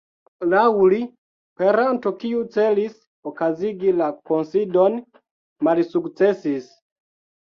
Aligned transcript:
Laŭ 0.51 0.61
li, 0.91 0.99
peranto 1.61 2.11
kiu 2.23 2.39
celis 2.55 2.95
okazigi 3.31 3.93
la 3.99 4.07
kunsidon 4.31 4.97
malsukcesis. 5.69 6.67